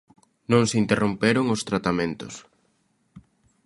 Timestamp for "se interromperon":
0.69-1.45